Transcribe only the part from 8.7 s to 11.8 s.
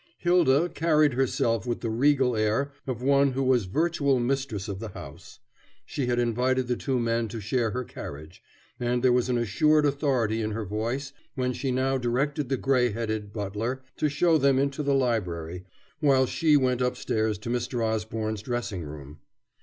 and there was an assured authority in her voice when she